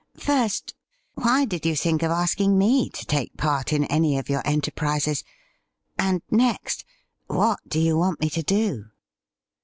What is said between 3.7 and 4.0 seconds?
in